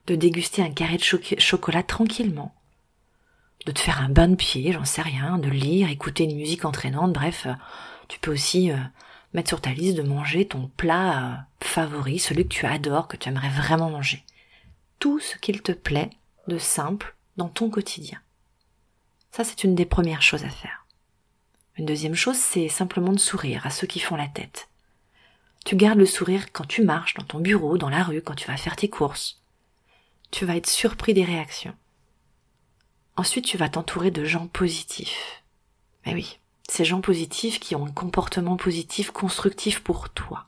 de 0.07 0.15
déguster 0.15 0.61
un 0.61 0.71
carré 0.71 0.97
de 0.97 1.39
chocolat 1.39 1.83
tranquillement, 1.83 2.55
de 3.65 3.71
te 3.71 3.79
faire 3.79 4.01
un 4.01 4.09
bain 4.09 4.27
de 4.29 4.35
pied, 4.35 4.71
j'en 4.71 4.85
sais 4.85 5.01
rien, 5.01 5.37
de 5.37 5.49
lire, 5.49 5.89
écouter 5.89 6.23
une 6.23 6.37
musique 6.37 6.65
entraînante, 6.65 7.13
bref, 7.13 7.47
euh, 7.47 7.53
tu 8.07 8.19
peux 8.19 8.31
aussi 8.31 8.71
euh, 8.71 8.77
mettre 9.33 9.49
sur 9.49 9.61
ta 9.61 9.71
liste 9.71 9.97
de 9.97 10.03
manger 10.03 10.47
ton 10.47 10.69
plat 10.77 11.19
euh, 11.19 11.35
favori, 11.61 12.19
celui 12.19 12.43
que 12.43 12.53
tu 12.53 12.65
adores, 12.65 13.07
que 13.07 13.17
tu 13.17 13.29
aimerais 13.29 13.49
vraiment 13.49 13.89
manger. 13.89 14.23
Tout 14.99 15.19
ce 15.19 15.37
qu'il 15.37 15.61
te 15.61 15.71
plaît 15.71 16.11
de 16.47 16.57
simple 16.57 17.15
dans 17.37 17.49
ton 17.49 17.69
quotidien. 17.69 18.19
Ça, 19.31 19.43
c'est 19.43 19.63
une 19.63 19.75
des 19.75 19.85
premières 19.85 20.21
choses 20.21 20.45
à 20.45 20.49
faire. 20.49 20.84
Une 21.77 21.85
deuxième 21.85 22.15
chose, 22.15 22.37
c'est 22.37 22.69
simplement 22.69 23.11
de 23.11 23.19
sourire 23.19 23.65
à 23.65 23.69
ceux 23.69 23.87
qui 23.87 23.99
font 23.99 24.15
la 24.15 24.27
tête. 24.27 24.69
Tu 25.65 25.75
gardes 25.75 25.97
le 25.97 26.05
sourire 26.05 26.51
quand 26.53 26.67
tu 26.67 26.83
marches 26.83 27.15
dans 27.15 27.23
ton 27.25 27.39
bureau, 27.39 27.77
dans 27.77 27.89
la 27.89 28.03
rue, 28.03 28.21
quand 28.21 28.35
tu 28.35 28.47
vas 28.47 28.55
faire 28.55 28.75
tes 28.75 28.89
courses. 28.89 29.41
Tu 30.31 30.45
vas 30.45 30.55
être 30.55 30.69
surpris 30.69 31.13
des 31.13 31.25
réactions. 31.25 31.75
Ensuite, 33.17 33.45
tu 33.45 33.57
vas 33.57 33.69
t'entourer 33.69 34.11
de 34.11 34.23
gens 34.23 34.47
positifs. 34.47 35.43
Mais 36.05 36.13
oui, 36.13 36.39
ces 36.69 36.85
gens 36.85 37.01
positifs 37.01 37.59
qui 37.59 37.75
ont 37.75 37.85
un 37.85 37.91
comportement 37.91 38.57
positif 38.57 39.11
constructif 39.11 39.81
pour 39.81 40.09
toi. 40.09 40.45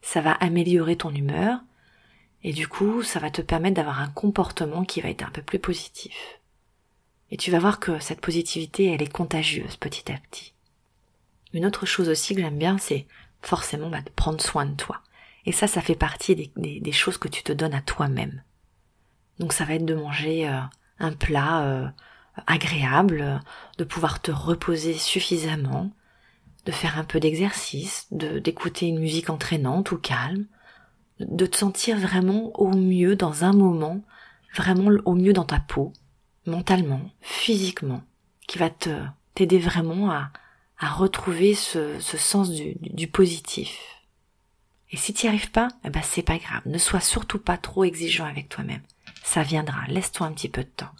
Ça 0.00 0.20
va 0.20 0.32
améliorer 0.32 0.96
ton 0.96 1.14
humeur 1.14 1.60
et 2.42 2.52
du 2.52 2.66
coup, 2.66 3.02
ça 3.02 3.20
va 3.20 3.30
te 3.30 3.42
permettre 3.42 3.76
d'avoir 3.76 4.00
un 4.00 4.08
comportement 4.08 4.84
qui 4.84 5.00
va 5.00 5.10
être 5.10 5.22
un 5.22 5.30
peu 5.30 5.42
plus 5.42 5.58
positif. 5.58 6.40
Et 7.32 7.38
tu 7.38 7.50
vas 7.50 7.58
voir 7.58 7.80
que 7.80 7.98
cette 7.98 8.20
positivité, 8.20 8.92
elle 8.92 9.00
est 9.00 9.10
contagieuse 9.10 9.76
petit 9.76 10.12
à 10.12 10.18
petit. 10.18 10.52
Une 11.54 11.64
autre 11.64 11.86
chose 11.86 12.10
aussi 12.10 12.34
que 12.34 12.42
j'aime 12.42 12.58
bien, 12.58 12.76
c'est 12.76 13.06
forcément 13.40 13.88
bah, 13.88 14.02
de 14.02 14.10
prendre 14.10 14.40
soin 14.42 14.66
de 14.66 14.76
toi. 14.76 15.00
Et 15.46 15.52
ça, 15.52 15.66
ça 15.66 15.80
fait 15.80 15.94
partie 15.94 16.52
des, 16.54 16.92
choses 16.92 17.16
que 17.16 17.28
tu 17.28 17.42
te 17.42 17.52
donnes 17.52 17.72
à 17.72 17.80
toi-même. 17.80 18.42
Donc 19.38 19.54
ça 19.54 19.64
va 19.64 19.74
être 19.74 19.86
de 19.86 19.94
manger 19.94 20.46
euh, 20.46 20.60
un 20.98 21.12
plat 21.12 21.64
euh, 21.64 21.88
agréable, 22.46 23.40
de 23.78 23.84
pouvoir 23.84 24.20
te 24.20 24.30
reposer 24.30 24.92
suffisamment, 24.92 25.90
de 26.66 26.70
faire 26.70 26.98
un 26.98 27.04
peu 27.04 27.18
d'exercice, 27.18 28.08
de 28.10 28.40
d'écouter 28.40 28.88
une 28.88 29.00
musique 29.00 29.30
entraînante 29.30 29.90
ou 29.90 29.96
calme, 29.96 30.44
de 31.18 31.46
te 31.46 31.56
sentir 31.56 31.98
vraiment 31.98 32.52
au 32.60 32.68
mieux 32.68 33.16
dans 33.16 33.44
un 33.44 33.54
moment, 33.54 34.02
vraiment 34.54 34.90
au 35.06 35.14
mieux 35.14 35.32
dans 35.32 35.46
ta 35.46 35.60
peau, 35.60 35.94
mentalement, 36.46 37.00
physiquement, 37.20 38.02
qui 38.46 38.58
va 38.58 38.70
te 38.70 38.90
t'aider 39.34 39.58
vraiment 39.58 40.10
à, 40.10 40.30
à 40.78 40.88
retrouver 40.90 41.54
ce, 41.54 41.98
ce 42.00 42.16
sens 42.16 42.50
du, 42.50 42.74
du, 42.80 43.08
positif. 43.08 43.78
Et 44.90 44.96
si 44.96 45.14
tu 45.14 45.24
n'y 45.24 45.30
arrives 45.30 45.50
pas, 45.50 45.68
eh 45.84 45.90
ben 45.90 46.02
c'est 46.02 46.22
pas 46.22 46.38
grave. 46.38 46.62
Ne 46.66 46.78
sois 46.78 47.00
surtout 47.00 47.38
pas 47.38 47.56
trop 47.56 47.84
exigeant 47.84 48.26
avec 48.26 48.48
toi-même. 48.48 48.82
Ça 49.22 49.42
viendra. 49.42 49.86
Laisse-toi 49.88 50.26
un 50.26 50.32
petit 50.32 50.48
peu 50.48 50.64
de 50.64 50.68
temps. 50.68 50.90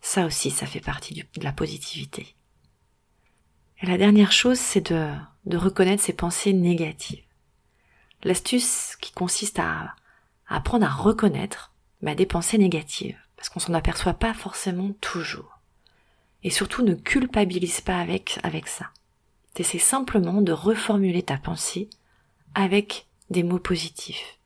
Ça 0.00 0.24
aussi, 0.24 0.50
ça 0.50 0.66
fait 0.66 0.80
partie 0.80 1.14
de 1.14 1.44
la 1.44 1.52
positivité. 1.52 2.34
Et 3.82 3.86
la 3.86 3.98
dernière 3.98 4.32
chose, 4.32 4.58
c'est 4.58 4.92
de, 4.92 5.12
de 5.44 5.56
reconnaître 5.56 6.02
ses 6.02 6.14
pensées 6.14 6.52
négatives. 6.52 7.22
L'astuce 8.24 8.96
qui 9.00 9.12
consiste 9.12 9.58
à, 9.58 9.94
à 10.48 10.56
apprendre 10.56 10.86
à 10.86 10.90
reconnaître 10.90 11.72
bah, 12.02 12.14
des 12.14 12.26
pensées 12.26 12.58
négatives 12.58 13.18
parce 13.38 13.48
qu'on 13.48 13.60
s'en 13.60 13.72
aperçoit 13.72 14.14
pas 14.14 14.34
forcément 14.34 14.90
toujours. 15.00 15.60
Et 16.42 16.50
surtout 16.50 16.82
ne 16.82 16.94
culpabilise 16.94 17.80
pas 17.80 18.00
avec, 18.00 18.40
avec 18.42 18.66
ça. 18.66 18.90
T'essaies 19.54 19.78
simplement 19.78 20.42
de 20.42 20.50
reformuler 20.50 21.22
ta 21.22 21.38
pensée 21.38 21.88
avec 22.56 23.06
des 23.30 23.44
mots 23.44 23.60
positifs. 23.60 24.38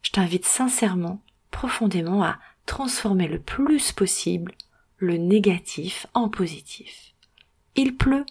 Je 0.00 0.12
t'invite 0.12 0.46
sincèrement, 0.46 1.20
profondément 1.50 2.22
à 2.22 2.38
transformer 2.64 3.28
le 3.28 3.38
plus 3.38 3.92
possible 3.92 4.52
le 4.96 5.18
négatif 5.18 6.06
en 6.14 6.30
positif. 6.30 7.12
Il 7.74 7.98
pleut, 7.98 8.24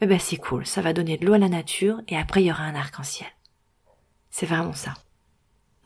eh 0.00 0.06
ben 0.06 0.20
c'est 0.20 0.36
cool, 0.36 0.64
ça 0.64 0.80
va 0.80 0.92
donner 0.92 1.16
de 1.16 1.26
l'eau 1.26 1.32
à 1.32 1.38
la 1.38 1.48
nature 1.48 2.00
et 2.06 2.16
après 2.16 2.42
il 2.42 2.46
y 2.46 2.52
aura 2.52 2.62
un 2.62 2.76
arc-en-ciel. 2.76 3.28
C'est 4.30 4.46
vraiment 4.46 4.74
ça. 4.74 4.94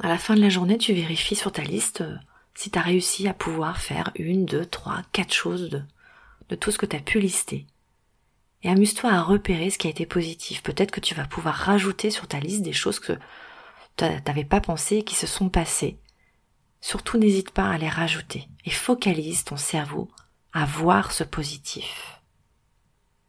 À 0.01 0.09
la 0.09 0.19
fin 0.19 0.35
de 0.35 0.41
la 0.41 0.51
journée, 0.51 0.77
tu 0.77 0.93
vérifies 0.93 1.35
sur 1.35 1.51
ta 1.51 1.63
liste 1.63 2.03
euh, 2.03 2.17
si 2.59 2.73
tu 2.73 2.79
as 2.81 2.83
réussi 2.83 3.29
à 3.29 3.35
pouvoir 3.35 3.79
faire 3.79 4.11
une, 4.17 4.45
deux, 4.45 4.67
trois, 4.67 5.03
quatre 5.13 5.33
choses 5.33 5.71
de, 5.71 5.81
de 6.49 6.57
tout 6.57 6.73
ce 6.73 6.79
que 6.79 6.87
tu 6.87 6.97
as 6.97 7.01
pu 7.01 7.21
lister. 7.21 7.69
Et 8.65 8.69
amuse-toi 8.69 9.13
à 9.13 9.23
repérer 9.23 9.71
ce 9.71 9.79
qui 9.79 9.87
a 9.87 9.91
été 9.91 10.07
positif. 10.07 10.65
Peut-être 10.65 10.91
que 10.91 10.99
tu 10.99 11.15
vas 11.15 11.25
pouvoir 11.25 11.55
rajouter 11.55 12.11
sur 12.11 12.27
ta 12.27 12.41
liste 12.41 12.63
des 12.63 12.73
choses 12.73 12.99
que 12.99 13.13
tu 13.95 14.05
n'avais 14.27 14.43
pas 14.43 14.61
pensé 14.61 14.97
et 14.97 15.05
qui 15.05 15.15
se 15.15 15.29
sont 15.29 15.49
passées. 15.49 15.99
Surtout 16.81 17.17
n'hésite 17.17 17.53
pas 17.53 17.71
à 17.71 17.79
les 17.79 17.89
rajouter 17.89 18.49
et 18.65 18.71
focalise 18.71 19.45
ton 19.45 19.57
cerveau 19.57 20.11
à 20.53 20.65
voir 20.65 21.13
ce 21.13 21.23
positif. 21.23 22.21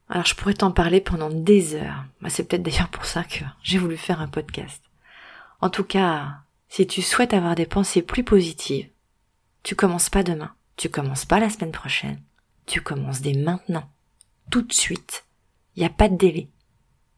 Alors 0.10 0.26
je 0.26 0.34
pourrais 0.34 0.56
t'en 0.56 0.72
parler 0.72 1.02
pendant 1.02 1.30
des 1.30 1.76
heures. 1.76 2.04
Bah, 2.20 2.32
c'est 2.32 2.48
peut-être 2.48 2.64
d'ailleurs 2.64 2.90
pour 2.90 3.06
ça 3.06 3.24
que 3.24 3.46
j'ai 3.62 3.78
voulu 3.78 3.96
faire 3.96 4.22
un 4.22 4.28
podcast. 4.28 4.82
En 5.62 5.70
tout 5.70 5.84
cas, 5.84 6.40
si 6.68 6.88
tu 6.88 7.04
souhaites 7.04 7.36
avoir 7.36 7.54
des 7.54 7.68
pensées 7.68 8.02
plus 8.02 8.24
positives, 8.24 8.90
tu 9.64 9.76
commences 9.76 10.10
pas 10.10 10.24
demain, 10.24 10.54
tu 10.78 10.90
commences 10.90 11.26
pas 11.26 11.40
la 11.40 11.50
semaine 11.50 11.72
prochaine, 11.72 12.22
tu 12.66 12.82
commences 12.82 13.22
dès 13.22 13.34
maintenant, 13.34 13.90
tout 14.50 14.62
de 14.62 14.74
suite. 14.74 15.26
Il 15.76 15.82
n'y 15.82 15.86
a 15.86 15.92
pas 15.92 16.10
de 16.10 16.18
délai. 16.18 16.50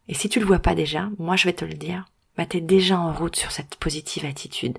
Et 0.08 0.14
si 0.14 0.28
tu 0.28 0.40
le 0.40 0.46
vois 0.46 0.58
pas 0.58 0.74
déjà, 0.74 1.10
moi 1.18 1.36
je 1.36 1.44
vais 1.44 1.52
te 1.52 1.64
le 1.64 1.74
dire, 1.74 2.06
bah 2.36 2.46
t'es 2.46 2.60
déjà 2.60 2.98
en 2.98 3.12
route 3.12 3.36
sur 3.36 3.50
cette 3.50 3.76
positive 3.76 4.24
attitude. 4.24 4.78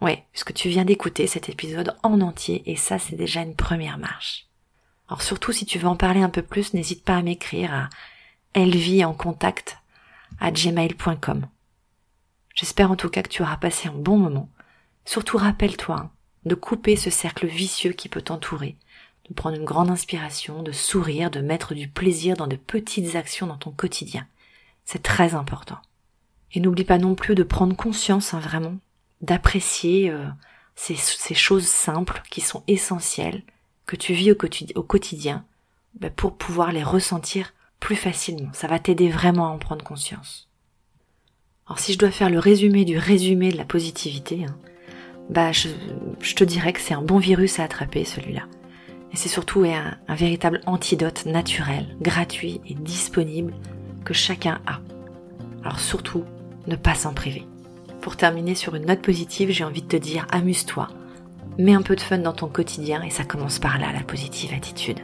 Ouais, 0.00 0.26
puisque 0.32 0.52
tu 0.52 0.68
viens 0.68 0.84
d'écouter 0.84 1.26
cet 1.26 1.48
épisode 1.48 1.96
en 2.02 2.20
entier 2.20 2.62
et 2.70 2.76
ça 2.76 2.98
c'est 2.98 3.16
déjà 3.16 3.42
une 3.42 3.56
première 3.56 3.98
marche. 3.98 4.46
Alors 5.08 5.22
surtout 5.22 5.52
si 5.52 5.64
tu 5.64 5.78
veux 5.78 5.88
en 5.88 5.96
parler 5.96 6.20
un 6.20 6.28
peu 6.28 6.42
plus, 6.42 6.74
n'hésite 6.74 7.04
pas 7.04 7.16
à 7.16 7.22
m'écrire 7.22 7.72
à 7.72 7.88
elvie 8.54 9.04
en 9.04 9.14
contact 9.14 9.78
à 10.40 10.50
gmail.com. 10.50 11.46
J'espère 12.54 12.90
en 12.90 12.96
tout 12.96 13.08
cas 13.08 13.22
que 13.22 13.28
tu 13.28 13.42
auras 13.42 13.58
passé 13.58 13.88
un 13.88 13.92
bon 13.92 14.18
moment. 14.18 14.50
Surtout 15.04 15.36
rappelle-toi, 15.36 15.96
hein, 15.96 16.10
de 16.46 16.54
couper 16.54 16.96
ce 16.96 17.10
cercle 17.10 17.46
vicieux 17.46 17.92
qui 17.92 18.08
peut 18.08 18.22
t'entourer, 18.22 18.76
de 19.28 19.34
prendre 19.34 19.56
une 19.56 19.64
grande 19.64 19.90
inspiration, 19.90 20.62
de 20.62 20.72
sourire, 20.72 21.30
de 21.30 21.40
mettre 21.40 21.74
du 21.74 21.88
plaisir 21.88 22.36
dans 22.36 22.46
de 22.46 22.56
petites 22.56 23.16
actions 23.16 23.48
dans 23.48 23.56
ton 23.56 23.72
quotidien. 23.72 24.26
C'est 24.84 25.02
très 25.02 25.34
important. 25.34 25.78
Et 26.52 26.60
n'oublie 26.60 26.84
pas 26.84 26.98
non 26.98 27.16
plus 27.16 27.34
de 27.34 27.42
prendre 27.42 27.76
conscience, 27.76 28.32
hein, 28.32 28.38
vraiment, 28.38 28.76
d'apprécier 29.20 30.08
euh, 30.08 30.24
ces, 30.76 31.34
choses 31.34 31.66
simples 31.66 32.22
qui 32.30 32.40
sont 32.40 32.62
essentielles, 32.68 33.42
que 33.84 33.96
tu 33.96 34.14
vis 34.14 34.30
au, 34.30 34.36
quotidien, 34.36 34.72
au 34.76 34.82
quotidien 34.84 35.44
bah, 35.98 36.10
pour 36.10 36.36
pouvoir 36.36 36.70
les 36.70 36.84
ressentir 36.84 37.54
plus 37.80 37.96
facilement. 37.96 38.52
Ça 38.52 38.68
va 38.68 38.78
t'aider 38.78 39.08
vraiment 39.08 39.48
à 39.48 39.50
en 39.50 39.58
prendre 39.58 39.84
conscience. 39.84 40.48
Alors 41.66 41.80
si 41.80 41.92
je 41.92 41.98
dois 41.98 42.12
faire 42.12 42.30
le 42.30 42.38
résumé 42.38 42.84
du 42.84 42.96
résumé 42.96 43.50
de 43.50 43.56
la 43.56 43.64
positivité, 43.64 44.44
hein, 44.44 44.56
bah 45.30 45.52
je, 45.52 45.68
te 46.34 46.44
dirais 46.44 46.72
que 46.72 46.80
c'est 46.80 46.94
un 46.94 47.02
bon 47.02 47.18
virus 47.18 47.58
à 47.58 47.64
attraper 47.64 48.04
celui-là. 48.04 48.42
Et 49.12 49.16
c'est 49.16 49.28
surtout 49.28 49.64
un, 49.64 49.96
un 50.08 50.14
véritable 50.14 50.60
antidote 50.66 51.26
naturel, 51.26 51.96
gratuit 52.00 52.60
et 52.68 52.74
disponible 52.74 53.54
que 54.04 54.14
chacun 54.14 54.60
a. 54.66 54.80
Alors 55.62 55.80
surtout, 55.80 56.24
ne 56.66 56.76
pas 56.76 56.94
s'en 56.94 57.12
priver. 57.12 57.46
Pour 58.00 58.16
terminer 58.16 58.54
sur 58.54 58.74
une 58.74 58.86
note 58.86 59.02
positive, 59.02 59.50
j'ai 59.50 59.64
envie 59.64 59.82
de 59.82 59.88
te 59.88 59.96
dire 59.96 60.26
amuse-toi, 60.30 60.88
mets 61.58 61.74
un 61.74 61.82
peu 61.82 61.96
de 61.96 62.00
fun 62.00 62.18
dans 62.18 62.32
ton 62.32 62.48
quotidien 62.48 63.02
et 63.02 63.10
ça 63.10 63.24
commence 63.24 63.58
par 63.58 63.78
là, 63.78 63.92
la 63.92 64.02
positive 64.02 64.52
attitude. 64.54 65.00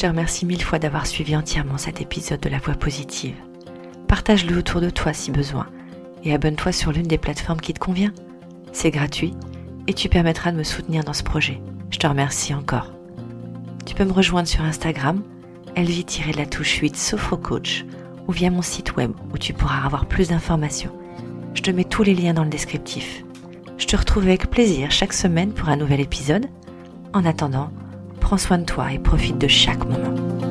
te 0.00 0.06
remercie 0.06 0.46
mille 0.46 0.64
fois 0.64 0.78
d'avoir 0.78 1.06
suivi 1.06 1.36
entièrement 1.36 1.76
cet 1.76 2.00
épisode 2.00 2.40
de 2.40 2.48
La 2.48 2.58
Voix 2.58 2.72
positive. 2.72 3.36
Partage-le 4.10 4.58
autour 4.58 4.80
de 4.80 4.90
toi 4.90 5.12
si 5.12 5.30
besoin 5.30 5.68
et 6.24 6.34
abonne-toi 6.34 6.72
sur 6.72 6.90
l'une 6.90 7.06
des 7.06 7.16
plateformes 7.16 7.60
qui 7.60 7.72
te 7.72 7.78
convient. 7.78 8.12
C'est 8.72 8.90
gratuit 8.90 9.34
et 9.86 9.94
tu 9.94 10.08
permettras 10.08 10.50
de 10.50 10.56
me 10.56 10.64
soutenir 10.64 11.04
dans 11.04 11.12
ce 11.12 11.22
projet. 11.22 11.60
Je 11.92 11.98
te 12.00 12.08
remercie 12.08 12.52
encore. 12.52 12.90
Tu 13.86 13.94
peux 13.94 14.04
me 14.04 14.12
rejoindre 14.12 14.48
sur 14.48 14.62
Instagram, 14.62 15.22
elvie-la 15.76 16.44
touche 16.46 16.78
8 16.78 16.96
Sophrocoach 16.96 17.84
ou 18.26 18.32
via 18.32 18.50
mon 18.50 18.62
site 18.62 18.96
web 18.96 19.12
où 19.32 19.38
tu 19.38 19.52
pourras 19.52 19.84
avoir 19.84 20.06
plus 20.06 20.30
d'informations. 20.30 20.90
Je 21.54 21.62
te 21.62 21.70
mets 21.70 21.84
tous 21.84 22.02
les 22.02 22.16
liens 22.16 22.34
dans 22.34 22.42
le 22.42 22.50
descriptif. 22.50 23.22
Je 23.78 23.86
te 23.86 23.94
retrouve 23.96 24.24
avec 24.24 24.50
plaisir 24.50 24.90
chaque 24.90 25.12
semaine 25.12 25.52
pour 25.52 25.68
un 25.68 25.76
nouvel 25.76 26.00
épisode. 26.00 26.46
En 27.12 27.24
attendant, 27.24 27.70
prends 28.18 28.38
soin 28.38 28.58
de 28.58 28.64
toi 28.64 28.92
et 28.92 28.98
profite 28.98 29.38
de 29.38 29.46
chaque 29.46 29.84
moment. 29.84 30.49